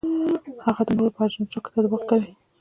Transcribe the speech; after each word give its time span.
هغه 0.65 0.81
د 0.87 0.89
نورو 0.97 1.15
په 1.15 1.21
اجنډا 1.25 1.57
کې 1.63 1.69
تطابق 1.73 2.01
کوي. 2.09 2.31